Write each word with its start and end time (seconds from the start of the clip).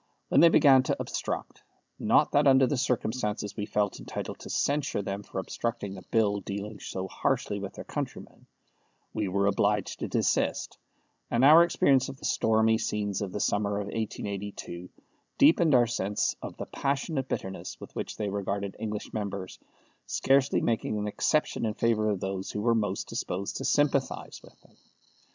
When 0.29 0.41
they 0.41 0.49
began 0.49 0.81
to 0.81 0.95
obstruct 0.99 1.61
not 1.99 2.31
that 2.31 2.47
under 2.47 2.65
the 2.65 2.75
circumstances 2.75 3.55
we 3.55 3.67
felt 3.67 3.99
entitled 3.99 4.39
to 4.39 4.49
censure 4.49 5.03
them 5.03 5.21
for 5.21 5.37
obstructing 5.37 5.95
a 5.95 6.01
Bill 6.01 6.39
dealing 6.39 6.79
so 6.79 7.07
harshly 7.07 7.59
with 7.59 7.73
their 7.75 7.83
countrymen 7.83 8.47
we 9.13 9.27
were 9.27 9.45
obliged 9.45 9.99
to 9.99 10.07
desist, 10.07 10.79
and 11.29 11.45
our 11.45 11.61
experience 11.61 12.09
of 12.09 12.17
the 12.17 12.25
stormy 12.25 12.79
scenes 12.79 13.21
of 13.21 13.31
the 13.31 13.39
summer 13.39 13.77
of 13.77 13.89
1882 13.93 14.89
deepened 15.37 15.75
our 15.75 15.85
sense 15.85 16.35
of 16.41 16.57
the 16.57 16.65
passionate 16.65 17.27
bitterness 17.27 17.79
with 17.79 17.95
which 17.95 18.17
they 18.17 18.31
regarded 18.31 18.75
English 18.79 19.13
members, 19.13 19.59
scarcely 20.07 20.61
making 20.61 20.97
an 20.97 21.07
exception 21.07 21.63
in 21.63 21.75
favour 21.75 22.09
of 22.09 22.19
those 22.19 22.49
who 22.49 22.61
were 22.63 22.73
most 22.73 23.07
disposed 23.07 23.57
to 23.57 23.65
sympathize 23.65 24.41
with 24.43 24.59
them. 24.61 24.75